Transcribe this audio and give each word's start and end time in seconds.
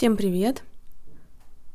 Всем 0.00 0.16
привет! 0.16 0.62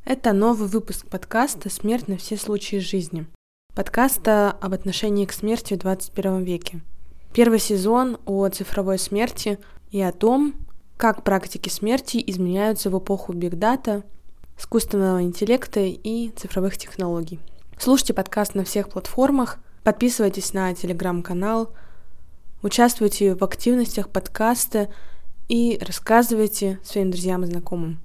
Это 0.04 0.32
новый 0.32 0.66
выпуск 0.66 1.06
подкаста 1.06 1.70
«Смерть 1.70 2.08
на 2.08 2.16
все 2.16 2.36
случаи 2.36 2.78
жизни». 2.78 3.24
Подкаста 3.72 4.50
об 4.50 4.74
отношении 4.74 5.26
к 5.26 5.32
смерти 5.32 5.74
в 5.74 5.78
21 5.78 6.42
веке. 6.42 6.80
Первый 7.32 7.60
сезон 7.60 8.18
о 8.26 8.48
цифровой 8.48 8.98
смерти 8.98 9.60
и 9.92 10.00
о 10.00 10.10
том, 10.10 10.54
как 10.96 11.22
практики 11.22 11.68
смерти 11.68 12.20
изменяются 12.26 12.90
в 12.90 12.98
эпоху 12.98 13.32
бигдата, 13.32 14.02
искусственного 14.58 15.22
интеллекта 15.22 15.82
и 15.82 16.30
цифровых 16.30 16.76
технологий. 16.76 17.38
Слушайте 17.78 18.12
подкаст 18.12 18.56
на 18.56 18.64
всех 18.64 18.88
платформах, 18.88 19.60
подписывайтесь 19.84 20.52
на 20.52 20.74
телеграм-канал, 20.74 21.72
участвуйте 22.64 23.36
в 23.36 23.44
активностях 23.44 24.08
подкаста 24.08 24.92
и 25.48 25.78
рассказывайте 25.80 26.80
своим 26.82 27.12
друзьям 27.12 27.44
и 27.44 27.46
знакомым. 27.46 28.00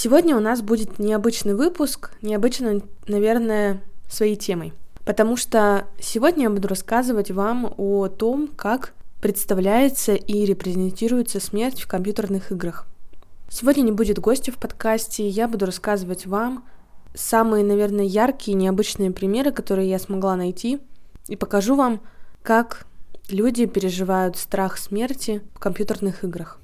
Сегодня 0.00 0.36
у 0.36 0.40
нас 0.40 0.62
будет 0.62 1.00
необычный 1.00 1.54
выпуск, 1.54 2.12
необычно, 2.22 2.82
наверное, 3.08 3.82
своей 4.08 4.36
темой. 4.36 4.72
Потому 5.04 5.36
что 5.36 5.88
сегодня 6.00 6.44
я 6.44 6.50
буду 6.50 6.68
рассказывать 6.68 7.32
вам 7.32 7.74
о 7.76 8.06
том, 8.06 8.46
как 8.46 8.92
представляется 9.20 10.14
и 10.14 10.44
репрезентируется 10.44 11.40
смерть 11.40 11.80
в 11.80 11.88
компьютерных 11.88 12.52
играх. 12.52 12.86
Сегодня 13.50 13.82
не 13.82 13.90
будет 13.90 14.20
гостя 14.20 14.52
в 14.52 14.58
подкасте, 14.58 15.28
я 15.28 15.48
буду 15.48 15.66
рассказывать 15.66 16.26
вам 16.26 16.64
самые, 17.16 17.64
наверное, 17.64 18.04
яркие, 18.04 18.56
необычные 18.56 19.10
примеры, 19.10 19.50
которые 19.50 19.90
я 19.90 19.98
смогла 19.98 20.36
найти, 20.36 20.78
и 21.26 21.34
покажу 21.34 21.74
вам, 21.74 22.02
как 22.44 22.86
люди 23.28 23.66
переживают 23.66 24.36
страх 24.36 24.78
смерти 24.78 25.42
в 25.56 25.58
компьютерных 25.58 26.22
играх. 26.22 26.60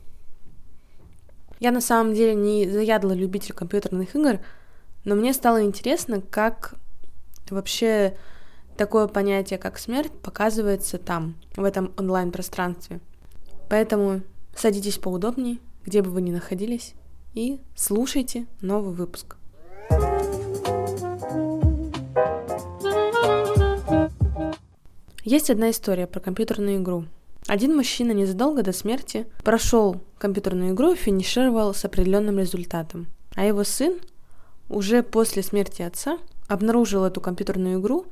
Я 1.61 1.71
на 1.71 1.81
самом 1.81 2.15
деле 2.15 2.35
не 2.35 2.69
заядлый 2.69 3.17
любитель 3.17 3.55
компьютерных 3.55 4.15
игр, 4.15 4.41
но 5.05 5.15
мне 5.15 5.33
стало 5.33 5.63
интересно, 5.63 6.21
как 6.21 6.75
вообще 7.51 8.17
такое 8.77 9.07
понятие, 9.07 9.59
как 9.59 9.79
смерть, 9.79 10.13
показывается 10.23 10.99
там, 10.99 11.37
в 11.57 11.65
этом 11.65 11.93
онлайн-пространстве. 11.97 13.01
Поэтому 13.69 14.23
садитесь 14.57 14.99
поудобнее, 14.99 15.59
где 15.85 16.03
бы 16.03 16.11
вы 16.11 16.23
ни 16.23 16.33
находились, 16.33 16.95
и 17.35 17.61
слушайте 17.77 18.47
новый 18.61 18.95
выпуск. 18.95 19.37
Есть 25.25 25.51
одна 25.51 25.71
история 25.71 26.07
про 26.07 26.21
компьютерную 26.21 26.79
игру, 26.79 27.07
один 27.47 27.77
мужчина 27.77 28.13
незадолго 28.13 28.63
до 28.63 28.73
смерти 28.73 29.27
прошел 29.43 30.01
компьютерную 30.19 30.73
игру 30.73 30.93
и 30.93 30.97
финишировал 30.97 31.75
с 31.75 31.85
определенным 31.85 32.39
результатом. 32.39 33.07
А 33.35 33.45
его 33.45 33.65
сын 33.65 33.95
уже 34.69 35.03
после 35.03 35.43
смерти 35.43 35.83
отца 35.83 36.19
обнаружил 36.49 37.05
эту 37.05 37.21
компьютерную 37.21 37.81
игру 37.81 38.07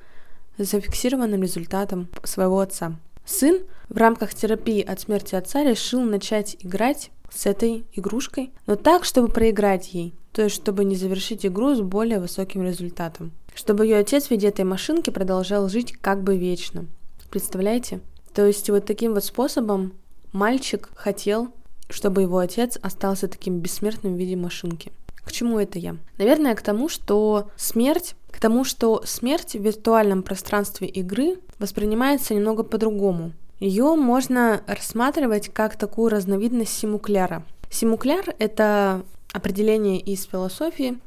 с 0.58 0.70
зафиксированным 0.70 1.42
результатом 1.42 2.08
своего 2.24 2.60
отца. 2.60 2.98
Сын 3.24 3.60
в 3.88 3.96
рамках 3.96 4.34
терапии 4.34 4.82
от 4.82 5.00
смерти 5.00 5.34
отца 5.34 5.64
решил 5.64 6.02
начать 6.02 6.56
играть 6.60 7.10
с 7.30 7.46
этой 7.46 7.86
игрушкой, 7.94 8.52
но 8.66 8.76
так, 8.76 9.04
чтобы 9.04 9.28
проиграть 9.28 9.94
ей, 9.94 10.14
то 10.32 10.42
есть 10.42 10.56
чтобы 10.56 10.84
не 10.84 10.96
завершить 10.96 11.46
игру 11.46 11.74
с 11.74 11.80
более 11.80 12.20
высоким 12.20 12.64
результатом. 12.64 13.32
Чтобы 13.54 13.86
ее 13.86 13.96
отец 13.96 14.26
в 14.26 14.30
виде 14.30 14.48
этой 14.48 14.64
машинки 14.64 15.10
продолжал 15.10 15.68
жить 15.68 15.92
как 15.92 16.22
бы 16.22 16.36
вечно. 16.36 16.86
Представляете? 17.30 18.00
То 18.34 18.46
есть 18.46 18.70
вот 18.70 18.86
таким 18.86 19.14
вот 19.14 19.24
способом 19.24 19.92
мальчик 20.32 20.90
хотел, 20.94 21.48
чтобы 21.90 22.22
его 22.22 22.38
отец 22.38 22.78
остался 22.80 23.28
таким 23.28 23.58
бессмертным 23.58 24.14
в 24.14 24.18
виде 24.18 24.36
машинки. 24.36 24.92
К 25.24 25.30
чему 25.30 25.58
это 25.58 25.78
я? 25.78 25.96
Наверное, 26.18 26.54
к 26.54 26.62
тому, 26.62 26.88
что 26.88 27.50
смерть, 27.56 28.16
к 28.30 28.40
тому, 28.40 28.64
что 28.64 29.02
смерть 29.04 29.54
в 29.54 29.62
виртуальном 29.62 30.22
пространстве 30.22 30.88
игры 30.88 31.36
воспринимается 31.58 32.34
немного 32.34 32.64
по-другому. 32.64 33.32
Ее 33.60 33.94
можно 33.94 34.62
рассматривать 34.66 35.48
как 35.50 35.76
такую 35.76 36.10
разновидность 36.10 36.76
симукляра. 36.76 37.44
Симукляр— 37.70 38.34
это 38.38 39.04
определение 39.32 40.00
из 40.00 40.24
философии, 40.24 40.98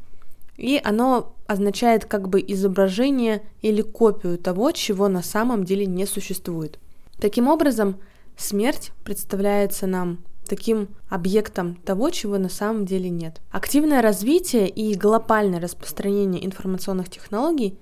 и 0.56 0.80
оно 0.84 1.36
означает 1.48 2.06
как 2.06 2.30
бы 2.30 2.40
изображение 2.40 3.44
или 3.62 3.82
копию 3.82 4.38
того, 4.38 4.72
чего 4.72 5.10
на 5.10 5.22
самом 5.22 5.66
деле 5.66 5.86
не 5.86 6.06
существует. 6.06 6.80
Таким 7.20 7.48
образом, 7.48 8.00
смерть 8.38 8.92
представляется 9.04 9.88
нам 9.88 10.20
таким 10.48 10.90
объектом 11.10 11.76
того, 11.76 12.10
чего 12.10 12.38
на 12.38 12.50
самом 12.50 12.86
деле 12.86 13.10
нет. 13.10 13.42
Активное 13.52 14.02
развитие 14.02 14.70
и 14.70 14.96
глобальное 14.96 15.60
распространение 15.60 16.46
информационных 16.46 17.10
технологий 17.10 17.78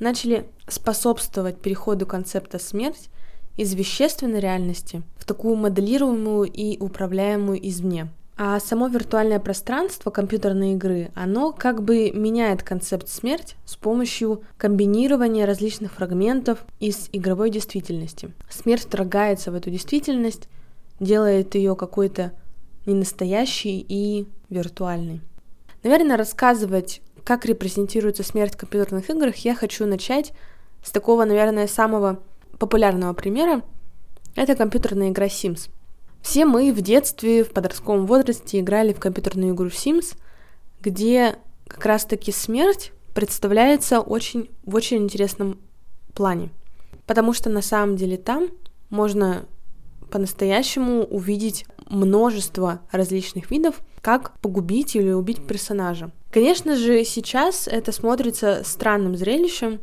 начали 0.00 0.48
способствовать 0.66 1.60
переходу 1.60 2.06
концепта 2.06 2.58
смерть 2.58 3.08
из 3.56 3.74
вещественной 3.74 4.40
реальности 4.40 5.02
в 5.16 5.24
такую 5.24 5.56
моделируемую 5.56 6.50
и 6.50 6.78
управляемую 6.78 7.66
извне. 7.68 8.08
А 8.40 8.60
само 8.60 8.86
виртуальное 8.86 9.40
пространство 9.40 10.10
компьютерной 10.10 10.74
игры, 10.74 11.10
оно 11.16 11.52
как 11.52 11.82
бы 11.82 12.12
меняет 12.12 12.62
концепт 12.62 13.08
смерть 13.08 13.56
с 13.64 13.74
помощью 13.74 14.44
комбинирования 14.56 15.44
различных 15.44 15.92
фрагментов 15.92 16.64
из 16.78 17.08
игровой 17.10 17.50
действительности. 17.50 18.32
Смерть 18.48 18.84
вторгается 18.84 19.50
в 19.50 19.56
эту 19.56 19.70
действительность, 19.70 20.48
делает 21.00 21.56
ее 21.56 21.74
какой-то 21.74 22.30
ненастоящей 22.86 23.84
и 23.88 24.28
виртуальной. 24.50 25.20
Наверное, 25.82 26.16
рассказывать, 26.16 27.02
как 27.24 27.44
репрезентируется 27.44 28.22
смерть 28.22 28.54
в 28.54 28.58
компьютерных 28.58 29.10
играх, 29.10 29.34
я 29.38 29.56
хочу 29.56 29.84
начать 29.84 30.32
с 30.84 30.92
такого, 30.92 31.24
наверное, 31.24 31.66
самого 31.66 32.22
популярного 32.60 33.14
примера. 33.14 33.62
Это 34.36 34.54
компьютерная 34.54 35.08
игра 35.08 35.26
Sims. 35.26 35.70
Все 36.22 36.44
мы 36.44 36.72
в 36.72 36.80
детстве, 36.80 37.44
в 37.44 37.50
подростковом 37.52 38.06
возрасте 38.06 38.60
играли 38.60 38.92
в 38.92 39.00
компьютерную 39.00 39.54
игру 39.54 39.68
Sims, 39.68 40.16
где 40.80 41.36
как 41.66 41.84
раз-таки 41.86 42.32
смерть 42.32 42.92
представляется 43.14 44.00
очень, 44.00 44.50
в 44.64 44.74
очень 44.74 44.98
интересном 44.98 45.58
плане. 46.14 46.50
Потому 47.06 47.32
что 47.32 47.50
на 47.50 47.62
самом 47.62 47.96
деле 47.96 48.16
там 48.16 48.48
можно 48.90 49.46
по-настоящему 50.10 51.04
увидеть 51.04 51.66
множество 51.88 52.80
различных 52.90 53.50
видов, 53.50 53.80
как 54.00 54.38
погубить 54.40 54.96
или 54.96 55.10
убить 55.10 55.46
персонажа. 55.46 56.10
Конечно 56.30 56.76
же, 56.76 57.04
сейчас 57.04 57.68
это 57.68 57.92
смотрится 57.92 58.62
странным 58.64 59.16
зрелищем, 59.16 59.80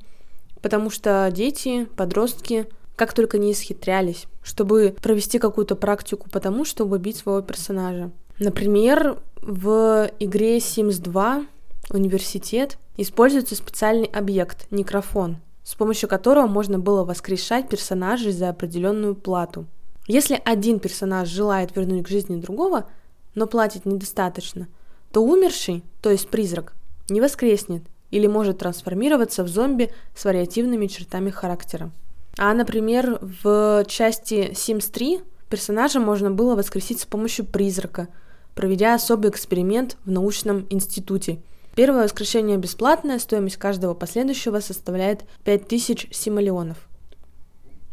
потому 0.62 0.90
что 0.90 1.29
дети, 1.31 1.85
подростки 1.96 2.67
как 2.95 3.13
только 3.13 3.38
не 3.38 3.51
исхитрялись, 3.51 4.25
чтобы 4.41 4.95
провести 5.01 5.39
какую-то 5.39 5.75
практику 5.75 6.29
по 6.29 6.39
тому, 6.39 6.66
чтобы 6.66 6.97
бить 7.00 7.17
своего 7.17 7.41
персонажа. 7.41 8.11
Например, 8.39 9.17
в 9.41 10.09
игре 10.19 10.57
Sims 10.57 11.01
2 11.01 11.45
университет 11.91 12.78
используется 12.97 13.55
специальный 13.55 14.07
объект, 14.07 14.67
некрофон, 14.72 15.38
с 15.63 15.75
помощью 15.75 16.09
которого 16.09 16.47
можно 16.47 16.79
было 16.79 17.03
воскрешать 17.03 17.69
персонажей 17.69 18.31
за 18.31 18.50
определенную 18.50 19.16
плату. 19.16 19.66
Если 20.07 20.39
один 20.45 20.79
персонаж 20.79 21.28
желает 21.28 21.75
вернуть 21.75 22.05
к 22.05 22.09
жизни 22.09 22.39
другого, 22.39 22.88
но 23.34 23.47
платить 23.47 23.85
недостаточно, 23.85 24.67
то 25.11 25.22
умерший, 25.23 25.84
то 26.01 26.11
есть 26.11 26.29
призрак, 26.29 26.73
не 27.09 27.22
воскреснет 27.22 27.84
или 28.11 28.28
может 28.28 28.59
трансформироваться 28.59 29.44
в 29.44 29.47
зомби 29.47 29.91
с 30.16 30.25
вариативными 30.25 30.88
чертами 30.88 31.29
характера. 31.29 31.91
А, 32.38 32.53
например, 32.53 33.19
в 33.22 33.85
части 33.88 34.52
Sims 34.52 34.91
3 34.91 35.22
персонажа 35.49 35.99
можно 35.99 36.32
было 36.32 36.55
воскресить 36.55 36.99
с 36.99 37.05
помощью 37.05 37.46
призрака, 37.46 38.09
проведя 38.55 38.93
особый 38.93 39.32
эксперимент 39.32 39.97
в 40.05 40.11
научном 40.11 40.66
институте. 40.70 41.40
Первое 41.76 42.03
воскрешение 42.03 42.58
бесплатное, 42.58 43.20
стоимость 43.20 43.58
каждого 43.58 43.93
последующего 43.93 44.59
составляет 44.59 45.23
5000 45.43 46.08
симолеонов. 46.11 46.78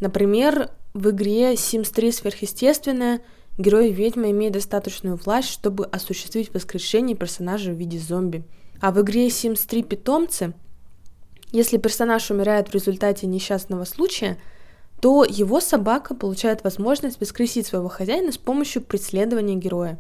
Например, 0.00 0.70
в 0.94 1.10
игре 1.10 1.54
Sims 1.54 1.92
3 1.92 2.12
сверхъестественное 2.12 3.22
герой-ведьма 3.58 4.30
имеет 4.30 4.54
достаточную 4.54 5.16
власть, 5.16 5.48
чтобы 5.48 5.86
осуществить 5.86 6.52
воскрешение 6.52 7.16
персонажа 7.16 7.70
в 7.70 7.76
виде 7.76 7.98
зомби. 7.98 8.44
А 8.80 8.90
в 8.90 9.00
игре 9.00 9.28
Sims 9.28 9.66
3 9.66 9.82
питомцы 9.84 10.54
если 11.52 11.76
персонаж 11.76 12.30
умирает 12.30 12.68
в 12.68 12.74
результате 12.74 13.26
несчастного 13.26 13.84
случая, 13.84 14.38
то 15.00 15.24
его 15.24 15.60
собака 15.60 16.14
получает 16.14 16.64
возможность 16.64 17.20
воскресить 17.20 17.66
своего 17.66 17.88
хозяина 17.88 18.32
с 18.32 18.38
помощью 18.38 18.82
преследования 18.82 19.56
героя. 19.56 19.98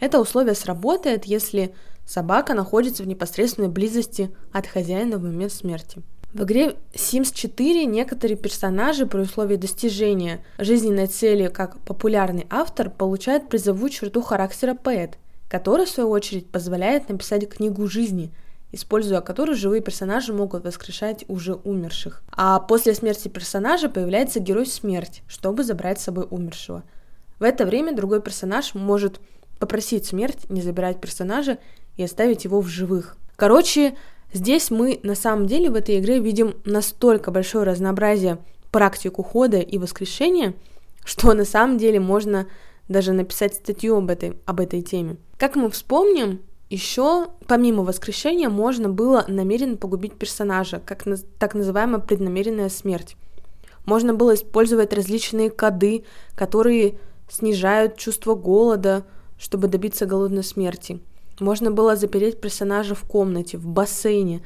Это 0.00 0.18
условие 0.20 0.54
сработает, 0.54 1.26
если 1.26 1.74
собака 2.06 2.54
находится 2.54 3.02
в 3.02 3.06
непосредственной 3.06 3.68
близости 3.68 4.34
от 4.52 4.66
хозяина 4.66 5.18
в 5.18 5.22
момент 5.22 5.52
смерти. 5.52 6.02
В 6.32 6.44
игре 6.44 6.76
Sims 6.94 7.34
4 7.34 7.84
некоторые 7.86 8.36
персонажи 8.36 9.04
при 9.04 9.18
условии 9.18 9.56
достижения 9.56 10.44
жизненной 10.58 11.08
цели 11.08 11.48
как 11.48 11.80
популярный 11.80 12.46
автор 12.50 12.88
получают 12.88 13.48
призовую 13.48 13.90
черту 13.90 14.22
характера 14.22 14.74
поэт, 14.74 15.18
который, 15.48 15.86
в 15.86 15.90
свою 15.90 16.10
очередь, 16.10 16.48
позволяет 16.48 17.08
написать 17.08 17.48
книгу 17.48 17.86
жизни, 17.88 18.32
используя 18.72 19.20
которую 19.20 19.56
живые 19.56 19.82
персонажи 19.82 20.32
могут 20.32 20.64
воскрешать 20.64 21.24
уже 21.28 21.54
умерших. 21.54 22.22
А 22.32 22.60
после 22.60 22.94
смерти 22.94 23.28
персонажа 23.28 23.88
появляется 23.88 24.40
герой 24.40 24.66
смерть, 24.66 25.22
чтобы 25.28 25.64
забрать 25.64 26.00
с 26.00 26.04
собой 26.04 26.26
умершего. 26.30 26.82
В 27.38 27.42
это 27.42 27.66
время 27.66 27.94
другой 27.94 28.20
персонаж 28.20 28.74
может 28.74 29.20
попросить 29.58 30.06
смерть 30.06 30.48
не 30.48 30.62
забирать 30.62 31.00
персонажа 31.00 31.58
и 31.96 32.02
оставить 32.02 32.44
его 32.44 32.60
в 32.60 32.68
живых. 32.68 33.16
Короче, 33.36 33.94
Здесь 34.32 34.70
мы 34.70 35.00
на 35.02 35.14
самом 35.14 35.46
деле 35.46 35.70
в 35.70 35.74
этой 35.74 35.98
игре 35.98 36.20
видим 36.20 36.54
настолько 36.64 37.30
большое 37.30 37.64
разнообразие 37.64 38.38
практик 38.70 39.18
ухода 39.18 39.58
и 39.58 39.76
воскрешения, 39.76 40.54
что 41.04 41.32
на 41.34 41.44
самом 41.44 41.78
деле 41.78 41.98
можно 41.98 42.46
даже 42.88 43.12
написать 43.12 43.54
статью 43.54 43.96
об 43.96 44.10
этой, 44.10 44.36
об 44.46 44.60
этой 44.60 44.82
теме. 44.82 45.16
Как 45.36 45.56
мы 45.56 45.70
вспомним, 45.70 46.42
еще 46.70 47.26
помимо 47.48 47.82
воскрешения 47.82 48.48
можно 48.48 48.88
было 48.88 49.24
намеренно 49.26 49.76
погубить 49.76 50.14
персонажа, 50.14 50.80
как 50.84 51.04
на, 51.04 51.16
так 51.16 51.54
называемая 51.54 52.00
преднамеренная 52.00 52.68
смерть. 52.68 53.16
Можно 53.84 54.14
было 54.14 54.34
использовать 54.34 54.92
различные 54.92 55.50
коды, 55.50 56.04
которые 56.36 56.98
снижают 57.28 57.96
чувство 57.96 58.36
голода, 58.36 59.04
чтобы 59.36 59.66
добиться 59.66 60.06
голодной 60.06 60.44
смерти. 60.44 61.00
Можно 61.40 61.72
было 61.72 61.96
запереть 61.96 62.40
персонажа 62.40 62.94
в 62.94 63.02
комнате, 63.02 63.58
в 63.58 63.66
бассейне. 63.66 64.42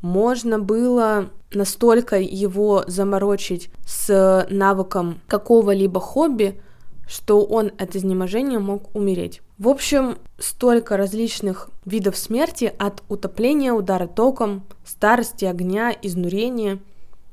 Можно 0.00 0.58
было 0.58 1.30
настолько 1.52 2.18
его 2.18 2.84
заморочить 2.86 3.70
с 3.86 4.46
навыком 4.48 5.20
какого-либо 5.26 6.00
хобби, 6.00 6.60
что 7.06 7.44
он 7.44 7.72
от 7.78 7.96
изнеможения 7.96 8.60
мог 8.60 8.94
умереть. 8.94 9.42
В 9.58 9.68
общем, 9.68 10.18
столько 10.38 10.96
различных 10.96 11.70
видов 11.84 12.16
смерти 12.16 12.72
от 12.78 13.02
утопления, 13.08 13.72
удара 13.72 14.06
током, 14.06 14.64
старости, 14.84 15.44
огня, 15.44 15.96
изнурения, 16.02 16.78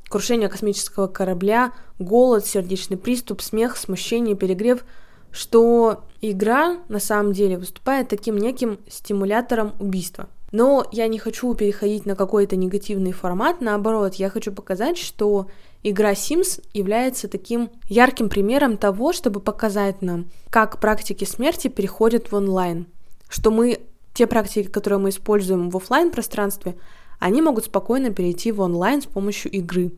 крушения 0.08 0.48
космического 0.48 1.08
корабля, 1.08 1.74
голод, 2.00 2.46
сердечный 2.46 2.98
приступ, 2.98 3.42
смех, 3.42 3.78
смущение, 3.78 4.36
перегрев– 4.36 4.86
что 5.34 6.04
игра 6.22 6.78
на 6.88 7.00
самом 7.00 7.34
деле 7.34 7.58
выступает 7.58 8.08
таким 8.08 8.38
неким 8.38 8.80
стимулятором 8.88 9.74
убийства. 9.80 10.30
Но 10.52 10.86
я 10.92 11.08
не 11.08 11.18
хочу 11.18 11.54
переходить 11.56 12.06
на 12.06 12.16
какой-то 12.16 12.56
негативный 12.56 13.12
формат, 13.12 13.60
наоборот, 13.60 14.14
я 14.16 14.30
хочу 14.30 14.52
показать, 14.52 15.00
что 15.00 15.48
игра 15.84 16.14
Sims 16.14 16.64
является 16.74 17.28
таким 17.28 17.70
ярким 17.90 18.30
примером 18.30 18.78
того, 18.78 19.14
чтобы 19.14 19.40
показать 19.40 20.02
нам, 20.02 20.26
как 20.50 20.80
практики 20.80 21.26
смерти 21.26 21.68
переходят 21.68 22.32
в 22.32 22.36
онлайн, 22.36 22.88
что 23.30 23.52
мы 23.52 23.80
те 24.14 24.28
практики, 24.28 24.68
которые 24.68 25.00
мы 25.00 25.10
используем 25.10 25.70
в 25.70 25.78
офлайн 25.78 26.12
пространстве, 26.12 26.76
они 27.20 27.42
могут 27.42 27.66
спокойно 27.66 28.12
перейти 28.12 28.52
в 28.52 28.62
онлайн 28.62 29.02
с 29.02 29.06
помощью 29.06 29.52
игры. 29.52 29.92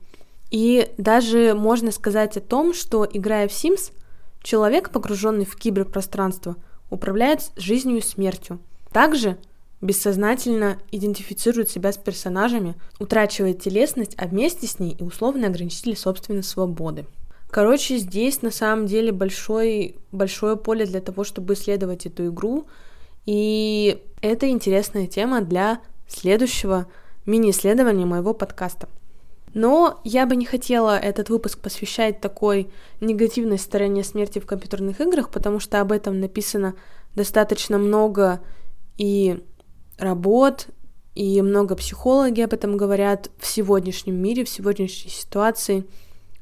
И 0.51 0.91
даже 0.97 1.53
можно 1.53 1.91
сказать 1.91 2.38
о 2.38 2.41
том, 2.41 2.73
что 2.73 3.07
играя 3.11 3.47
в 3.47 3.51
Sims, 3.51 3.91
Человек, 4.45 4.91
погруженный 4.91 5.43
в 5.43 5.55
киберпространство, 5.55 6.55
управляет 6.91 7.49
жизнью 7.55 7.97
и 7.97 8.01
смертью. 8.01 8.59
Также 8.91 9.39
бессознательно 9.81 10.80
идентифицирует 10.92 11.69
себя 11.69 11.92
с 11.92 11.98
персонажами, 11.98 12.75
утрачивает 13.00 13.62
телесность, 13.62 14.16
а 14.18 14.27
вместе 14.27 14.68
с 14.68 14.80
ней 14.80 14.95
и 14.98 15.04
условные 15.04 15.48
ограничители 15.48 15.95
собственной 15.95 16.44
свободы. 16.44 17.06
Короче, 17.50 17.98
здесь 17.98 18.42
на 18.42 18.51
самом 18.51 18.86
деле 18.86 19.12
большой, 19.12 19.98
большое 20.12 20.57
поле 20.57 20.86
для 20.86 21.01
того, 21.01 21.24
чтобы 21.24 21.54
исследовать 21.54 22.06
эту 22.06 22.27
игру, 22.27 22.66
и 23.25 24.01
это 24.22 24.50
интересная 24.50 25.07
тема 25.07 25.42
для 25.42 25.80
следующего 26.07 26.88
мини-исследования 27.25 28.06
моего 28.06 28.33
подкаста. 28.33 28.88
Но 29.54 30.01
я 30.04 30.25
бы 30.25 30.36
не 30.36 30.45
хотела 30.45 31.00
этот 31.00 31.30
выпуск 31.30 31.60
посвящать 31.60 32.19
такой 32.19 32.69
негативной 33.00 33.57
стороне 33.57 34.04
смерти 34.04 34.39
в 34.39 34.45
компьютерных 34.45 35.00
играх, 35.00 35.30
потому 35.30 35.60
что 35.62 35.80
об 35.80 35.94
этом 35.94 36.19
написано 36.19 36.75
достаточно 37.16 37.77
много 37.77 38.42
и 38.98 39.42
работ, 39.97 40.68
и 41.15 41.42
много 41.42 41.75
психологи 41.75 42.42
об 42.42 42.53
этом 42.53 42.75
говорят 42.75 43.31
в 43.39 43.47
сегодняшнем 43.47 44.15
мире, 44.15 44.44
в 44.44 44.50
сегодняшней 44.50 45.12
ситуации, 45.12 45.86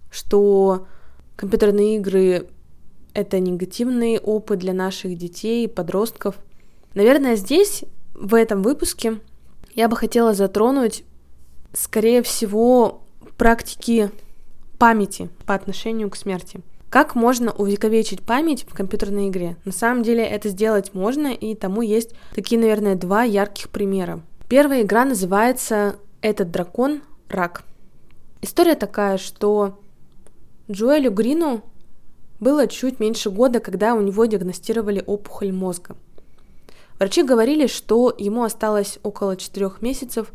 что 0.10 0.88
компьютерные 1.36 1.98
игры— 1.98 2.48
это 3.14 3.40
негативный 3.40 4.18
опыт 4.18 4.60
для 4.60 4.74
наших 4.74 5.16
детей, 5.16 5.68
подростков. 5.68 6.36
Наверное, 6.96 7.36
здесь, 7.36 7.84
в 8.16 8.34
этом 8.34 8.64
выпуске, 8.64 9.20
я 9.76 9.88
бы 9.88 9.96
хотела 9.96 10.34
затронуть, 10.34 11.04
скорее 11.74 12.24
всего, 12.24 13.04
практики 13.38 14.12
памяти 14.80 15.30
по 15.46 15.54
отношению 15.54 16.10
к 16.10 16.16
смерти. 16.16 16.62
Как 16.94 17.16
можно 17.16 17.52
увековечить 17.52 18.22
память 18.22 18.68
в 18.70 18.76
компьютерной 18.76 19.30
игре? 19.30 19.58
На 19.66 19.72
самом 19.72 20.04
деле 20.04 20.24
это 20.24 20.50
сделать 20.50 20.94
можно, 20.94 21.34
и 21.34 21.56
тому 21.56 21.82
есть 21.82 22.12
такие, 22.36 22.62
наверное, 22.62 22.94
два 22.94 23.24
ярких 23.24 23.72
примера. 23.72 24.22
Первая 24.48 24.84
игра 24.84 25.04
называется 25.04 25.96
«Этот 26.22 26.52
дракон– 26.52 27.02
рак». 27.30 27.64
История 28.44 28.76
такая, 28.76 29.18
что 29.18 29.80
Джоэлю 30.70 31.10
Грину 31.10 31.64
было 32.40 32.68
чуть 32.68 33.00
меньше 33.00 33.32
года, 33.32 33.60
когда 33.60 33.96
у 33.96 34.02
него 34.02 34.26
диагностировали 34.28 35.04
опухоль 35.04 35.52
мозга. 35.52 35.96
Врачи 37.00 37.24
говорили, 37.24 37.66
что 37.66 38.14
ему 38.16 38.44
осталось 38.44 39.00
около 39.02 39.36
4 39.36 39.72
месяцев, 39.82 40.32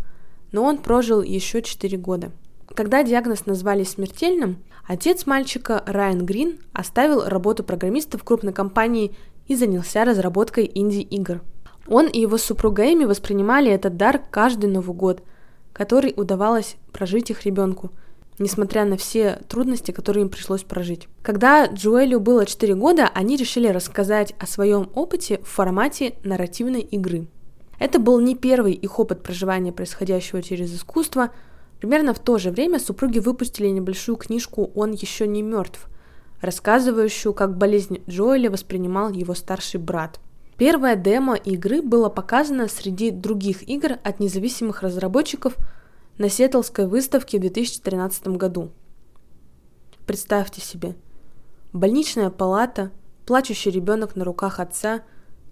но 0.50 0.64
он 0.64 0.78
прожил 0.78 1.22
еще 1.22 1.62
4 1.62 1.96
года– 1.99 2.32
когда 2.78 3.02
диагноз 3.02 3.44
назвали 3.44 3.82
смертельным, 3.82 4.62
отец 4.86 5.26
мальчика 5.26 5.82
Райан 5.84 6.25
Грин 6.25 6.60
оставил 6.72 7.25
работу 7.25 7.64
программиста 7.64 8.19
в 8.19 8.22
крупной 8.22 8.52
компании 8.52 9.16
и 9.48 9.56
занялся 9.56 10.04
разработкой 10.04 10.70
инди-игр. 10.72 11.40
Он 11.88 12.06
и 12.06 12.20
его 12.20 12.38
супруга 12.38 12.84
Эми 12.84 13.04
воспринимали 13.04 13.69
этот 13.69 13.96
дар 13.96 14.22
каждый 14.30 14.70
Новый 14.70 14.94
год, 14.94 15.25
который 15.72 16.14
удавалось 16.16 16.76
прожить 16.92 17.30
их 17.30 17.44
ребенку, 17.44 17.90
несмотря 18.38 18.84
на 18.84 18.96
все 18.96 19.40
трудности, 19.48 19.90
которые 19.90 20.22
им 20.22 20.28
пришлось 20.28 20.62
прожить. 20.62 21.08
Когда 21.22 21.66
Джуэлю 21.66 22.20
было 22.20 22.47
4 22.47 22.76
года, 22.76 23.11
они 23.12 23.35
решили 23.35 23.66
рассказать 23.66 24.35
о 24.38 24.47
своем 24.47 24.88
опыте 24.94 25.38
в 25.38 25.49
формате 25.49 26.14
нарративной 26.23 26.82
игры. 26.82 27.26
Это 27.80 27.99
был 27.99 28.20
не 28.20 28.37
первый 28.37 28.73
их 28.73 29.00
опыт 29.00 29.25
проживания 29.25 29.73
происходящего 29.73 30.44
через 30.44 30.73
искусство– 30.73 31.30
Примерно 31.80 32.12
в 32.12 32.18
то 32.18 32.38
же 32.38 32.50
время 32.50 32.80
супруги 32.80 33.20
выпустили 33.20 33.68
небольшую 33.68 34.16
книжку 34.16 34.73
«Он 34.75 34.92
еще 34.92 35.26
не 35.28 35.42
мертв», 35.42 35.88
рассказывающую, 36.40 37.32
как 37.32 37.56
болезнь 37.56 38.02
Джоэля 38.08 38.50
воспринимал 38.50 39.11
его 39.11 39.35
старший 39.35 39.80
брат. 39.80 40.18
Первая 40.56 40.97
демо 40.97 41.37
игры 41.37 41.82
было 41.82 42.08
показано 42.08 42.66
среди 42.66 43.12
других 43.12 43.68
игр 43.68 43.92
от 44.02 44.18
независимых 44.18 44.82
разработчиков 44.82 45.56
на 46.18 46.28
Сеттлской 46.28 46.88
выставке 46.88 47.38
в 47.38 47.42
2013 47.42 48.28
году. 48.28 48.73
Представьте 50.04 50.61
себе, 50.61 50.97
больничная 51.73 52.30
палата, 52.30 52.90
плачущий 53.25 53.70
ребенок 53.70 54.16
на 54.16 54.25
руках 54.25 54.58
отца, 54.58 55.02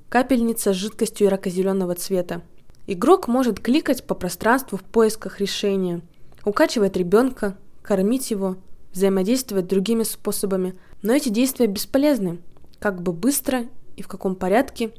капельница 0.09 0.73
с 0.73 0.77
жидкостью 0.77 1.29
ярко-зеленого 1.29 1.95
цвета. 1.95 2.43
Игрок 2.89 3.29
может 3.29 3.61
кликать 3.61 4.05
по 4.05 4.17
пространству 4.17 4.77
в 4.77 4.83
поисках 4.83 5.39
решения– 5.39 6.01
укачивать 6.47 6.97
ребенка, 6.97 7.59
кормить 7.83 8.31
его, 8.31 8.57
взаимодействовать 8.93 9.67
другими 9.67 10.05
способами. 10.05 10.75
Но 11.03 11.13
эти 11.13 11.29
действия 11.29 11.67
бесполезны, 11.67 12.39
как 12.79 13.03
бы 13.03 13.13
быстро 13.13 13.67
и 13.97 14.03
в 14.03 14.09
каком 14.09 14.37
порядке 14.37 14.95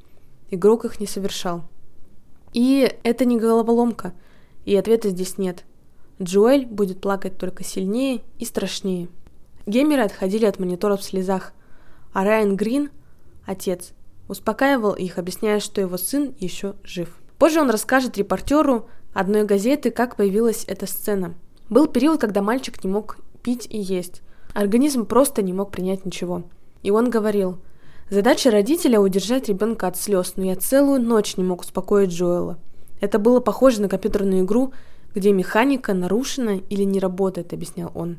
игрок 0.52 0.86
их 0.86 1.00
не 1.00 1.08
совершал. 1.08 1.64
И 2.54 2.94
это 3.04 3.26
не 3.26 3.40
головоломка, 3.40 4.14
и 4.66 4.76
ответа 4.76 5.10
здесь 5.10 5.38
нет. 5.38 5.64
Джоэль 6.22 6.66
будет 6.66 7.00
плакать 7.00 7.38
только 7.38 7.64
сильнее 7.64 8.22
и 8.40 8.46
страшнее. 8.46 9.08
Геймеры 9.66 10.04
отходили 10.04 10.46
от 10.46 10.60
монитора 10.60 10.98
в 10.98 11.04
слезах, 11.04 11.54
а 12.14 12.24
Райан 12.24 12.56
Грин, 12.56 12.90
отец, 13.46 13.94
успокаивал 14.28 14.94
их, 14.94 15.18
объясняя, 15.18 15.60
что 15.60 15.80
его 15.80 15.98
сын 15.98 16.36
еще 16.40 16.76
жив. 16.84 17.18
Позже 17.38 17.62
он 17.62 17.70
расскажет 17.70 18.18
репортеру, 18.18 18.90
одной 19.18 19.46
газеты, 19.46 19.90
как 19.90 20.16
появилась 20.16 20.64
эта 20.68 20.86
сцена. 20.86 21.34
Был 21.70 21.88
период, 21.88 22.22
когда 22.22 22.44
мальчик 22.44 22.84
не 22.84 22.90
мог 22.92 23.18
пить 23.42 23.68
и 23.68 23.80
есть. 23.80 24.22
Организм 24.54 25.08
просто 25.08 25.42
не 25.42 25.54
мог 25.54 25.72
принять 25.72 26.06
ничего. 26.06 26.44
И 26.84 26.92
он 26.92 27.10
говорил, 27.10 27.58
задача 28.12 28.52
родителя 28.52 29.00
удержать 29.00 29.50
ребенка 29.50 29.88
от 29.88 29.98
слез, 29.98 30.34
но 30.36 30.46
я 30.46 30.56
целую 30.56 31.02
ночь 31.02 31.36
не 31.36 31.44
мог 31.44 31.62
успокоить 31.62 32.12
Джоэла. 32.12 32.60
Это 33.02 33.18
было 33.18 33.40
похоже 33.40 33.82
на 33.82 33.90
компьютерную 33.90 34.46
игру, 34.46 34.72
где 35.16 35.32
механика 35.34 35.96
нарушена 35.96 36.62
или 36.70 36.84
не 36.84 37.00
работает, 37.00 37.54
объяснял 37.54 37.92
он. 37.96 38.18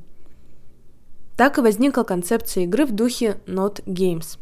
Так 1.36 1.58
и 1.58 1.60
возникла 1.60 2.02
концепция 2.02 2.64
игры 2.64 2.84
в 2.84 2.92
духе 2.92 3.40
Not 3.46 3.84
Games. 3.84 4.36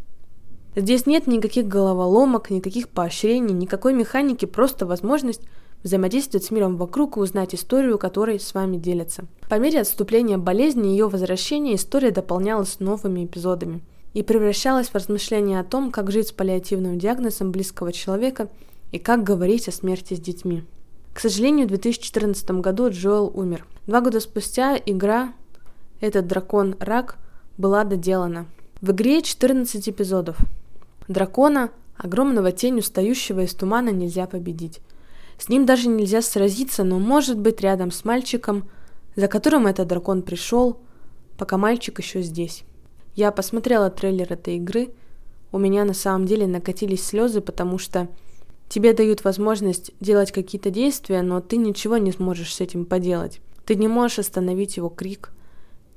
Здесь 0.74 1.04
нет 1.04 1.26
никаких 1.26 1.68
головоломок, 1.68 2.48
никаких 2.48 2.88
поощрений, 2.88 3.52
никакой 3.52 3.92
механики, 3.92 4.46
просто 4.46 4.86
возможность 4.86 5.42
взаимодействовать 5.82 6.44
с 6.44 6.50
миром 6.50 6.76
вокруг 6.76 7.16
и 7.16 7.20
узнать 7.20 7.54
историю, 7.54 7.98
которой 7.98 8.40
с 8.40 8.54
вами 8.54 8.76
делятся. 8.76 9.24
По 9.48 9.58
мере 9.58 9.80
отступления 9.80 10.38
болезни 10.38 10.88
и 10.88 10.92
ее 10.92 11.08
возвращения 11.08 11.76
история 11.76 12.10
дополнялась 12.10 12.80
новыми 12.80 13.24
эпизодами 13.24 13.80
и 14.14 14.22
превращалась 14.22 14.88
в 14.88 14.94
размышления 14.94 15.60
о 15.60 15.64
том, 15.64 15.90
как 15.90 16.10
жить 16.10 16.28
с 16.28 16.32
паллиативным 16.32 16.98
диагнозом 16.98 17.52
близкого 17.52 17.92
человека 17.92 18.48
и 18.90 18.98
как 18.98 19.22
говорить 19.22 19.68
о 19.68 19.72
смерти 19.72 20.14
с 20.14 20.20
детьми. 20.20 20.64
К 21.12 21.20
сожалению, 21.20 21.66
в 21.66 21.68
2014 21.68 22.50
году 22.60 22.90
Джоэл 22.90 23.30
умер. 23.34 23.66
Два 23.86 24.00
года 24.00 24.20
спустя 24.20 24.76
игра 24.76 25.32
«Этот 26.00 26.26
дракон-рак» 26.26 27.16
была 27.56 27.84
доделана. 27.84 28.46
В 28.82 28.90
игре 28.90 29.22
14 29.22 29.88
эпизодов. 29.88 30.36
Дракона, 31.08 31.70
огромного 31.96 32.52
тень, 32.52 32.80
устающего 32.80 33.40
из 33.40 33.54
тумана, 33.54 33.90
нельзя 33.90 34.26
победить. 34.26 34.80
С 35.38 35.48
ним 35.48 35.66
даже 35.66 35.88
нельзя 35.88 36.22
сразиться, 36.22 36.84
но 36.84 36.98
может 36.98 37.38
быть 37.38 37.60
рядом 37.60 37.90
с 37.90 38.04
мальчиком, 38.04 38.68
за 39.16 39.28
которым 39.28 39.66
этот 39.66 39.88
дракон 39.88 40.22
пришел, 40.22 40.78
пока 41.36 41.58
мальчик 41.58 41.98
еще 41.98 42.22
здесь. 42.22 42.64
Я 43.14 43.32
посмотрела 43.32 43.90
трейлер 43.90 44.32
этой 44.32 44.56
игры, 44.56 44.90
у 45.52 45.58
меня 45.58 45.84
на 45.84 45.94
самом 45.94 46.26
деле 46.26 46.46
накатились 46.46 47.04
слезы, 47.04 47.40
потому 47.40 47.78
что 47.78 48.08
тебе 48.68 48.92
дают 48.92 49.24
возможность 49.24 49.92
делать 50.00 50.32
какие-то 50.32 50.70
действия, 50.70 51.22
но 51.22 51.40
ты 51.40 51.56
ничего 51.56 51.96
не 51.96 52.12
сможешь 52.12 52.54
с 52.54 52.60
этим 52.60 52.84
поделать. 52.84 53.40
Ты 53.64 53.74
не 53.74 53.88
можешь 53.88 54.18
остановить 54.18 54.76
его 54.76 54.88
крик, 54.88 55.30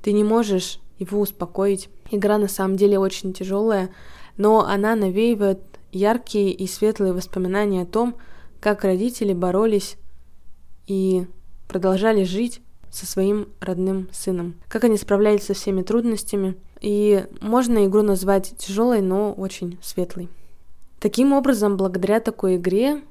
ты 0.02 0.12
не 0.12 0.24
можешь 0.24 0.80
его 0.98 1.20
успокоить. 1.20 1.88
Игра 2.10 2.38
на 2.38 2.48
самом 2.48 2.76
деле 2.76 2.98
очень 2.98 3.32
тяжелая, 3.32 3.90
но 4.36 4.64
она 4.64 4.94
навеивает 4.94 5.60
яркие 5.92 6.52
и 6.52 6.66
светлые 6.66 7.12
воспоминания 7.12 7.82
о 7.82 7.86
том, 7.86 8.16
как 8.60 8.84
родители 8.84 9.32
боролись 9.32 9.96
и 10.86 11.26
продолжали 11.68 12.24
жить 12.24 12.60
со 12.90 13.06
своим 13.06 13.48
родным 13.60 14.08
сыном, 14.12 14.56
как 14.68 14.84
они 14.84 14.96
справлялись 14.96 15.44
со 15.44 15.54
всеми 15.54 15.82
трудностями. 15.82 16.56
И 16.80 17.24
можно 17.40 17.86
игру 17.86 18.02
назвать 18.02 18.54
тяжелой, 18.58 19.00
но 19.00 19.32
очень 19.32 19.78
светлой. 19.82 20.28
Таким 20.98 21.32
образом, 21.32 21.76
благодаря 21.76 22.20
такой 22.20 22.56
игре 22.56 23.02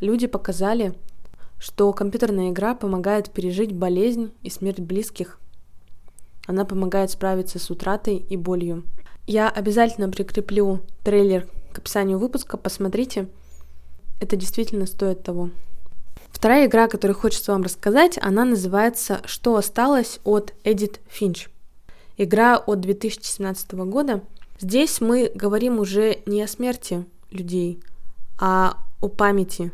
люди 0.00 0.26
показали, 0.26 0.94
что 1.58 1.92
компьютерная 1.92 2.50
игра 2.50 2.74
помогает 2.74 3.30
пережить 3.30 3.72
болезнь 3.72 4.32
и 4.42 4.50
смерть 4.50 4.80
близких. 4.80 5.38
Она 6.46 6.64
помогает 6.64 7.10
справиться 7.10 7.58
с 7.58 7.70
утратой 7.70 8.16
и 8.16 8.36
болью. 8.36 8.84
Я 9.26 9.50
обязательно 9.50 10.08
прикреплю 10.08 10.80
трейлер 11.04 11.46
к 11.72 11.78
описанию 11.78 12.18
выпуска, 12.18 12.56
посмотрите. 12.56 13.28
Это 14.20 14.36
действительно 14.36 14.86
стоит 14.86 15.22
того. 15.22 15.50
Вторая 16.30 16.66
игра, 16.66 16.88
которую 16.88 17.16
хочется 17.16 17.52
вам 17.52 17.62
рассказать, 17.62 18.18
она 18.20 18.44
называется 18.44 19.20
«Что 19.24 19.56
осталось» 19.56 20.20
от 20.24 20.54
Эдит 20.64 21.00
Финч. 21.08 21.48
Игра 22.16 22.56
от 22.56 22.80
2017 22.80 23.72
года. 23.72 24.22
Здесь 24.60 25.00
мы 25.00 25.30
говорим 25.34 25.78
уже 25.78 26.18
не 26.26 26.42
о 26.42 26.48
смерти 26.48 27.04
людей, 27.30 27.80
а 28.40 28.78
о 29.00 29.08
памяти. 29.08 29.72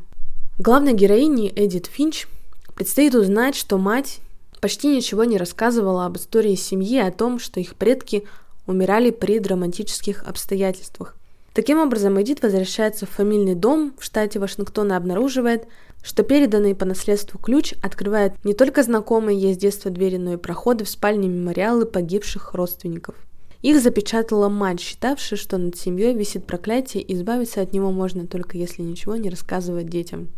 Главной 0.58 0.94
героине 0.94 1.50
Эдит 1.54 1.86
Финч 1.86 2.26
предстоит 2.74 3.14
узнать, 3.14 3.56
что 3.56 3.78
мать 3.78 4.20
почти 4.60 4.88
ничего 4.88 5.24
не 5.24 5.36
рассказывала 5.36 6.06
об 6.06 6.16
истории 6.16 6.54
семьи, 6.54 6.98
о 6.98 7.10
том, 7.10 7.38
что 7.38 7.60
их 7.60 7.76
предки 7.76 8.24
умирали 8.66 9.10
при 9.10 9.38
драматических 9.38 10.22
обстоятельствах. 10.24 11.16
Таким 11.54 11.78
образом, 11.78 12.20
Эдит 12.20 12.42
возвращается 12.42 13.06
в 13.06 13.10
фамильный 13.10 13.54
дом 13.54 13.94
в 13.96 14.04
штате 14.04 14.40
Вашингтон 14.40 14.90
и 14.90 14.96
обнаруживает, 14.96 15.68
что 16.02 16.24
переданный 16.24 16.74
по 16.74 16.84
наследству 16.84 17.38
ключ 17.38 17.74
открывает 17.80 18.32
не 18.44 18.54
только 18.54 18.82
знакомые 18.82 19.40
ей 19.40 19.54
с 19.54 19.56
детства 19.56 19.88
двери, 19.92 20.16
но 20.16 20.32
и 20.32 20.36
проходы 20.36 20.84
в 20.84 20.88
спальне 20.88 21.28
мемориалы 21.28 21.86
погибших 21.86 22.54
родственников. 22.54 23.14
Их 23.62 23.80
запечатала 23.80 24.48
мать, 24.48 24.80
считавшая, 24.80 25.38
что 25.38 25.56
над 25.56 25.76
семьей 25.76 26.12
висит 26.14 26.44
проклятие, 26.44 27.04
и 27.04 27.14
избавиться 27.14 27.62
от 27.62 27.72
него 27.72 27.92
можно 27.92 28.26
только 28.26 28.58
если 28.58 28.82
ничего 28.82 29.14
не 29.14 29.30
рассказывать 29.30 29.88
детям. 29.88 30.30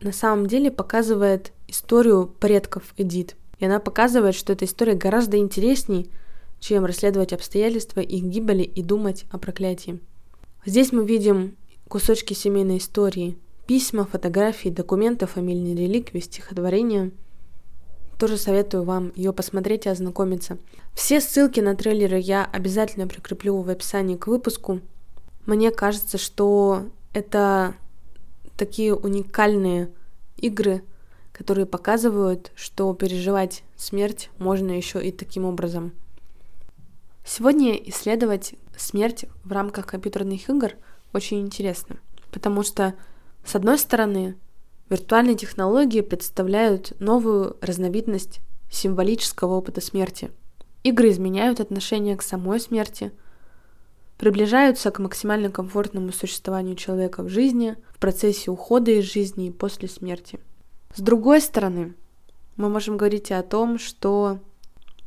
На 0.00 0.12
самом 0.12 0.46
деле 0.46 0.70
показывает 0.70 1.52
историю 1.68 2.34
предков 2.40 2.94
Эдит. 2.96 3.36
И 3.58 3.66
она 3.66 3.80
показывает, 3.80 4.34
что 4.34 4.54
эта 4.54 4.64
история 4.64 4.94
гораздо 4.94 5.36
интереснее, 5.36 6.06
чем 6.58 6.86
расследовать 6.86 7.34
обстоятельства 7.34 8.00
их 8.00 8.24
гибели 8.24 8.62
и 8.62 8.82
думать 8.82 9.26
о 9.30 9.38
проклятии. 9.38 10.00
Здесь 10.64 10.92
мы 10.92 11.04
видим 11.04 11.56
кусочки 11.88 12.34
семейной 12.34 12.78
истории, 12.78 13.36
письма, 13.66 14.04
фотографии, 14.04 14.68
документы, 14.68 15.26
фамильные 15.26 15.74
реликвии, 15.74 16.20
стихотворения. 16.20 17.10
Тоже 18.16 18.36
советую 18.36 18.84
вам 18.84 19.12
ее 19.16 19.32
посмотреть 19.32 19.86
и 19.86 19.88
ознакомиться. 19.88 20.58
Все 20.94 21.20
ссылки 21.20 21.58
на 21.58 21.74
трейлеры 21.74 22.20
я 22.20 22.44
обязательно 22.44 23.08
прикреплю 23.08 23.60
в 23.60 23.68
описании 23.68 24.16
к 24.16 24.28
выпуску. 24.28 24.80
Мне 25.46 25.72
кажется, 25.72 26.16
что 26.16 26.84
это 27.12 27.74
такие 28.56 28.94
уникальные 28.94 29.90
игры, 30.36 30.84
которые 31.32 31.66
показывают, 31.66 32.52
что 32.54 32.94
переживать 32.94 33.64
смерть 33.76 34.30
можно 34.38 34.70
еще 34.70 35.04
и 35.04 35.10
таким 35.10 35.44
образом– 35.44 35.90
Сегодня 37.24 37.74
исследовать 37.74 38.54
смерть 38.76 39.26
в 39.44 39.52
рамках 39.52 39.86
компьютерных 39.86 40.48
игр 40.48 40.72
очень 41.12 41.40
интересно, 41.40 41.98
потому 42.32 42.62
что, 42.62 42.94
с 43.44 43.54
одной 43.54 43.78
стороны, 43.78 44.36
виртуальные 44.90 45.36
технологии 45.36 46.00
представляют 46.00 46.98
новую 47.00 47.56
разновидность 47.60 48.40
символического 48.70 49.54
опыта 49.54 49.80
смерти. 49.80 50.30
Игры 50.82 51.10
изменяют 51.10 51.60
отношение 51.60 52.16
к 52.16 52.22
самой 52.22 52.58
смерти, 52.58 53.12
приближаются 54.18 54.90
к 54.90 54.98
максимально 54.98 55.50
комфортному 55.50 56.12
существованию 56.12 56.74
человека 56.74 57.22
в 57.22 57.28
жизни, 57.28 57.76
в 57.90 57.98
процессе 57.98 58.50
ухода 58.50 58.90
из 58.90 59.04
жизни 59.04 59.46
и 59.46 59.52
после 59.52 59.88
смерти. 59.88 60.40
С 60.94 61.00
другой 61.00 61.40
стороны, 61.40 61.94
мы 62.56 62.68
можем 62.68 62.96
говорить 62.96 63.30
и 63.30 63.34
о 63.34 63.42
том, 63.42 63.78
что 63.78 64.40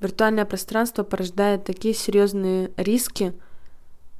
Виртуальное 0.05 0.45
пространство 0.45 1.01
порождает 1.01 1.63
такие 1.63 1.95
серьезные 1.95 2.69
риски, 2.77 3.33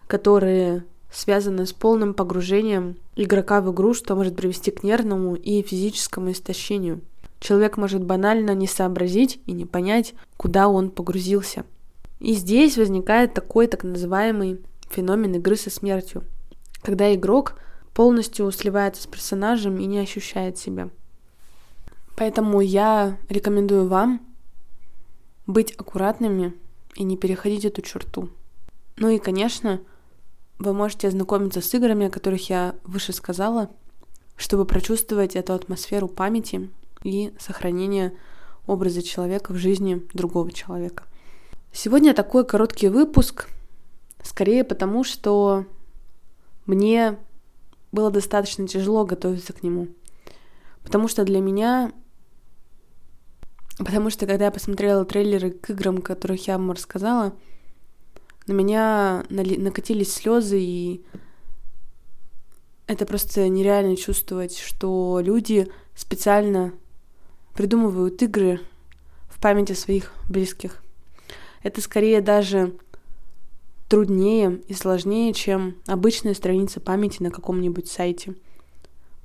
которые 0.07 0.83
связаны 1.11 1.67
с 1.67 1.73
полным 1.73 2.15
погружением 2.15 2.97
игрока 3.15 3.61
в 3.61 3.71
игру, 3.71 3.93
что 3.93 4.15
может 4.15 4.35
привести 4.35 4.71
к 4.71 4.81
нервному 4.81 5.35
и 5.35 5.61
физическому 5.61 6.31
истощению. 6.31 7.01
Человек 7.39 7.77
может 7.77 8.03
банально 8.03 8.55
не 8.55 8.65
сообразить 8.65 9.39
и 9.45 9.51
не 9.51 9.65
понять, 9.65 10.15
куда 10.37 10.69
он 10.69 10.89
погрузился. 10.89 11.65
И 12.19 12.33
здесь 12.33 12.79
возникает 12.79 13.35
такой 13.35 13.67
так 13.67 13.83
называемый 13.83 14.61
феномен 14.89 15.35
игры 15.35 15.55
со 15.55 15.69
смертью, 15.69 16.23
когда 16.81 17.13
игрок 17.13 17.59
полностью 17.93 18.51
сливается 18.51 19.03
с 19.03 19.05
персонажем 19.05 19.77
и 19.77 19.85
не 19.85 19.99
ощущает 19.99 20.57
себя. 20.57 20.89
Поэтому 22.15 22.59
я 22.61 23.19
рекомендую 23.29 23.87
вам 23.87 24.34
быть 25.47 25.73
аккуратными 25.73 26.53
и 26.95 27.03
не 27.03 27.17
переходить 27.17 27.65
эту 27.65 27.81
черту. 27.81 28.29
Ну 28.97 29.09
и, 29.09 29.19
конечно, 29.19 29.81
вы 30.57 30.73
можете 30.73 31.07
ознакомиться 31.07 31.61
с 31.61 31.73
играми, 31.73 32.07
о 32.07 32.09
которых 32.09 32.49
я 32.49 32.75
выше 32.83 33.13
сказала, 33.13 33.69
чтобы 34.37 34.65
прочувствовать 34.65 35.35
эту 35.35 35.53
атмосферу 35.53 36.07
памяти 36.07 36.69
и 37.03 37.33
сохранения 37.39 38.13
образа 38.67 39.01
человека 39.01 39.51
в 39.51 39.57
жизни 39.57 40.01
другого 40.13 40.51
человека. 40.51 41.03
Сегодня 41.71 42.13
такой 42.13 42.45
короткий 42.45 42.87
выпуск, 42.87 43.49
скорее 44.23 44.63
потому, 44.63 45.03
что 45.03 45.65
мне 46.65 47.17
было 47.91 48.11
достаточно 48.11 48.67
тяжело 48.67 49.05
готовиться 49.05 49.53
к 49.53 49.61
нему. 49.61 49.87
Потому 50.83 51.07
что 51.07 51.23
для 51.23 51.41
меня 51.41 51.91
Потому 53.77 54.10
что 54.10 54.25
когда 54.25 54.46
я 54.46 54.51
посмотрела 54.51 55.03
трейлеры 55.05 55.51
к 55.51 55.70
играм, 55.72 56.01
которых 56.01 56.48
я 56.48 56.58
вам 56.58 56.72
рассказала, 56.72 57.34
на 58.48 58.53
меня 58.53 59.25
накатились 59.29 60.13
слезы, 60.13 60.60
и 60.62 61.05
это 62.88 63.05
просто 63.05 63.50
нереально 63.50 63.98
чувствовать, 63.98 64.58
что 64.58 65.20
люди 65.22 65.67
специально 65.96 66.74
придумывают 67.53 68.22
игры 68.22 68.62
в 69.29 69.41
памяти 69.41 69.74
своих 69.74 70.13
близких. 70.29 70.84
Это 71.63 71.82
скорее 71.82 72.22
даже 72.22 72.74
труднее 73.89 74.62
и 74.67 74.74
сложнее, 74.74 75.34
чем 75.34 75.75
обычная 75.88 76.34
страница 76.34 76.79
памяти 76.79 77.24
на 77.24 77.32
каком-нибудь 77.32 77.89
сайте. 77.89 78.36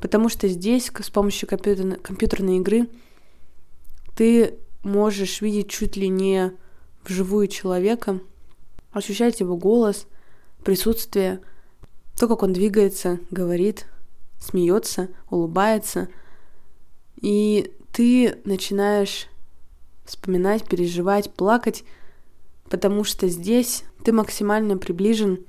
Потому 0.00 0.28
что 0.28 0.48
здесь 0.48 0.90
с 0.98 1.10
помощью 1.10 1.48
компьютерной, 1.48 1.98
компьютерной 1.98 2.56
игры 2.56 2.88
ты 4.20 4.58
можешь 4.82 5.40
видеть 5.40 5.70
чуть 5.70 5.96
ли 5.96 6.10
не 6.10 6.52
вживую 7.06 7.46
человека, 7.46 8.20
ощущать 8.92 9.40
его 9.40 9.56
голос, 9.56 10.06
присутствие, 10.62 11.40
то, 12.18 12.28
как 12.28 12.42
он 12.42 12.52
двигается, 12.52 13.18
говорит, 13.30 13.86
смеется, 14.38 15.08
улыбается. 15.30 16.10
И 17.16 17.72
ты 17.92 18.38
начинаешь 18.44 19.26
вспоминать, 20.04 20.68
переживать, 20.68 21.32
плакать, 21.32 21.82
потому 22.68 23.04
что 23.04 23.26
здесь 23.26 23.84
ты 24.04 24.12
максимально 24.12 24.76
приближен 24.76 25.46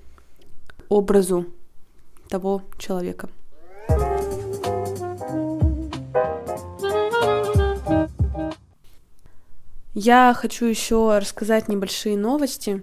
к 0.68 0.76
образу 0.88 1.46
того 2.30 2.62
человека. 2.80 3.30
Я 10.04 10.34
хочу 10.36 10.66
еще 10.66 11.20
рассказать 11.20 11.68
небольшие 11.68 12.18
новости. 12.18 12.82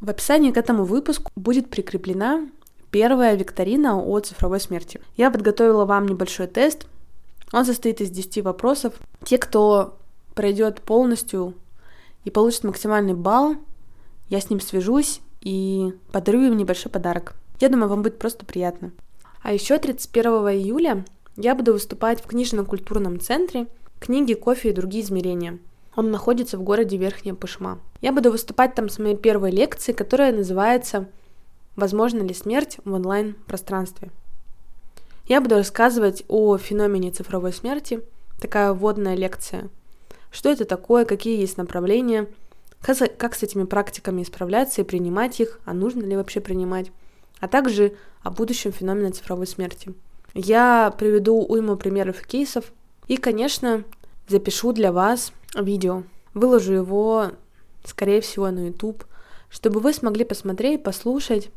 В 0.00 0.08
описании 0.08 0.52
к 0.52 0.56
этому 0.56 0.84
выпуску 0.84 1.28
будет 1.34 1.68
прикреплена 1.68 2.46
первая 2.92 3.34
викторина 3.34 4.00
о 4.00 4.20
цифровой 4.20 4.60
смерти. 4.60 5.00
Я 5.16 5.32
подготовила 5.32 5.86
вам 5.86 6.06
небольшой 6.06 6.46
тест. 6.46 6.86
Он 7.52 7.64
состоит 7.64 8.00
из 8.00 8.10
10 8.10 8.44
вопросов. 8.44 8.94
Те, 9.24 9.38
кто 9.38 9.98
пройдет 10.36 10.82
полностью 10.82 11.54
и 12.22 12.30
получит 12.30 12.62
максимальный 12.62 13.14
балл, 13.14 13.56
я 14.28 14.40
с 14.40 14.48
ним 14.48 14.60
свяжусь 14.60 15.20
и 15.40 15.92
подарю 16.12 16.42
им 16.42 16.56
небольшой 16.56 16.92
подарок. 16.92 17.34
Я 17.58 17.70
думаю, 17.70 17.88
вам 17.88 18.02
будет 18.02 18.20
просто 18.20 18.46
приятно. 18.46 18.92
А 19.42 19.52
еще 19.52 19.78
31 19.78 20.30
июля 20.50 21.04
я 21.34 21.56
буду 21.56 21.72
выступать 21.72 22.20
в 22.20 22.28
книжно-культурном 22.28 23.18
центре 23.18 23.66
книги 23.98 24.34
«Кофе 24.34 24.70
и 24.70 24.72
другие 24.72 25.02
измерения». 25.02 25.58
Он 25.94 26.10
находится 26.10 26.56
в 26.56 26.62
городе 26.62 26.96
Верхняя 26.96 27.34
Пышма. 27.34 27.78
Я 28.00 28.12
буду 28.12 28.30
выступать 28.30 28.74
там 28.74 28.88
с 28.88 28.98
моей 28.98 29.16
первой 29.16 29.50
лекции, 29.50 29.92
которая 29.92 30.32
называется 30.32 31.08
«Возможно 31.76 32.22
ли 32.22 32.34
смерть 32.34 32.78
в 32.84 32.92
онлайн-пространстве?». 32.92 34.10
Я 35.26 35.40
буду 35.40 35.56
рассказывать 35.56 36.24
о 36.28 36.56
феномене 36.56 37.10
цифровой 37.10 37.52
смерти, 37.52 38.02
такая 38.40 38.72
вводная 38.72 39.14
лекция. 39.14 39.68
Что 40.30 40.50
это 40.50 40.64
такое, 40.64 41.04
какие 41.04 41.38
есть 41.40 41.58
направления, 41.58 42.26
как 42.80 43.34
с 43.34 43.42
этими 43.42 43.64
практиками 43.64 44.24
справляться 44.24 44.80
и 44.80 44.84
принимать 44.84 45.40
их, 45.40 45.60
а 45.64 45.74
нужно 45.74 46.02
ли 46.02 46.16
вообще 46.16 46.40
принимать, 46.40 46.90
а 47.38 47.48
также 47.48 47.94
о 48.22 48.30
будущем 48.30 48.72
феномене 48.72 49.10
цифровой 49.10 49.46
смерти. 49.46 49.94
Я 50.34 50.92
приведу 50.98 51.36
уйму 51.36 51.76
примеров 51.76 52.22
и 52.22 52.26
кейсов, 52.26 52.72
и, 53.06 53.16
конечно, 53.16 53.84
запишу 54.32 54.72
для 54.72 54.90
вас 54.90 55.32
видео. 55.54 56.02
Выложу 56.34 56.72
его, 56.72 57.30
скорее 57.84 58.20
всего, 58.20 58.50
на 58.50 58.66
YouTube, 58.66 59.04
чтобы 59.50 59.80
вы 59.80 59.92
смогли 59.92 60.24
посмотреть, 60.24 60.82
послушать. 60.82 61.50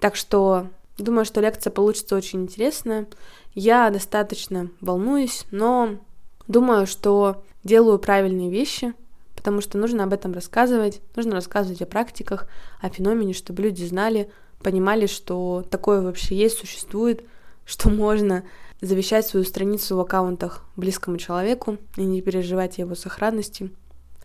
Так 0.00 0.16
что 0.16 0.68
думаю, 0.96 1.24
что 1.24 1.40
лекция 1.40 1.70
получится 1.70 2.16
очень 2.16 2.42
интересная. 2.42 3.06
Я 3.54 3.90
достаточно 3.90 4.70
волнуюсь, 4.80 5.44
но 5.50 5.98
думаю, 6.46 6.86
что 6.86 7.44
делаю 7.62 7.98
правильные 7.98 8.50
вещи, 8.50 8.94
потому 9.36 9.60
что 9.60 9.76
нужно 9.76 10.04
об 10.04 10.12
этом 10.14 10.32
рассказывать, 10.32 11.02
нужно 11.14 11.34
рассказывать 11.34 11.82
о 11.82 11.86
практиках, 11.86 12.48
о 12.80 12.88
феномене, 12.88 13.34
чтобы 13.34 13.62
люди 13.62 13.84
знали, 13.84 14.30
понимали, 14.62 15.06
что 15.06 15.64
такое 15.70 16.00
вообще 16.00 16.34
есть, 16.34 16.58
существует, 16.58 17.24
что 17.66 17.90
можно 17.90 18.44
завещать 18.80 19.26
свою 19.26 19.44
страницу 19.44 19.96
в 19.96 20.00
аккаунтах 20.00 20.64
близкому 20.76 21.16
человеку 21.16 21.78
и 21.96 22.04
не 22.04 22.22
переживать 22.22 22.78
о 22.78 22.82
его 22.82 22.94
сохранности, 22.94 23.70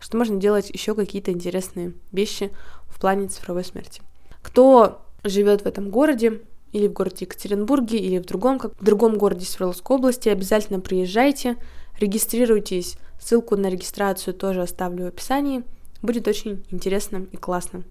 что 0.00 0.16
можно 0.16 0.36
делать 0.36 0.70
еще 0.70 0.94
какие-то 0.94 1.32
интересные 1.32 1.94
вещи 2.12 2.52
в 2.88 3.00
плане 3.00 3.28
цифровой 3.28 3.64
смерти. 3.64 4.02
Кто 4.42 5.02
живет 5.24 5.62
в 5.62 5.66
этом 5.66 5.90
городе, 5.90 6.42
или 6.72 6.88
в 6.88 6.92
городе 6.92 7.24
Екатеринбурге, 7.24 7.98
или 7.98 8.18
в 8.18 8.26
другом, 8.26 8.58
как 8.58 8.78
в 8.78 8.84
другом 8.84 9.16
городе 9.16 9.46
Свердловской 9.46 9.96
области, 9.96 10.28
обязательно 10.28 10.80
приезжайте, 10.80 11.56
регистрируйтесь. 12.00 12.96
Ссылку 13.20 13.56
на 13.56 13.68
регистрацию 13.70 14.34
тоже 14.34 14.62
оставлю 14.62 15.04
в 15.04 15.08
описании. 15.08 15.62
Будет 16.02 16.26
очень 16.26 16.64
интересно 16.70 17.26
и 17.30 17.36
классно. 17.36 17.84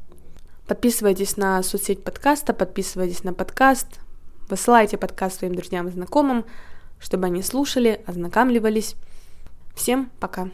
Подписывайтесь 0.67 1.37
на 1.37 1.63
соцсеть 1.63 2.03
подкаста, 2.03 2.53
подписывайтесь 2.53 3.23
на 3.23 3.33
подкаст, 3.33 3.87
Высылайте 4.53 4.99
подкаст 4.99 5.39
своим 5.39 5.55
друзьям 5.55 5.87
и 5.87 5.91
знакомым, 5.91 6.45
чтобы 6.99 7.25
они 7.25 7.41
слушали, 7.41 8.03
ознакомливались. 8.05 8.93
Всем 9.73 10.11
пока! 10.19 10.49